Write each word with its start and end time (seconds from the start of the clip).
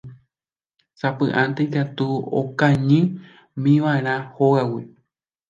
Sapy'ánte 0.99 1.63
katu 1.73 2.07
okañýmiva'erã 2.39 4.15
hógagui. 4.35 4.83